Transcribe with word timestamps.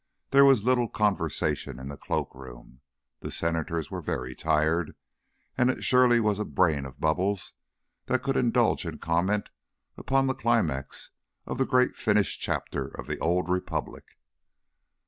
There 0.31 0.43
was 0.45 0.63
little 0.63 0.89
conversation 0.89 1.77
in 1.77 1.87
the 1.89 1.95
cloak 1.95 2.33
room. 2.33 2.81
The 3.19 3.29
Senators 3.29 3.91
were 3.91 4.01
very 4.01 4.33
tired, 4.33 4.95
and 5.55 5.69
it 5.69 5.83
surely 5.83 6.19
was 6.19 6.39
a 6.39 6.43
brain 6.43 6.87
of 6.87 6.99
bubbles 6.99 7.53
that 8.07 8.23
could 8.23 8.35
indulge 8.35 8.83
in 8.83 8.97
comment 8.97 9.51
upon 9.97 10.25
the 10.25 10.33
climax 10.33 11.11
of 11.45 11.59
the 11.59 11.67
great 11.67 11.95
finished 11.95 12.41
chapter 12.41 12.87
of 12.87 13.05
the 13.05 13.19
old 13.19 13.47
Republic. 13.47 14.17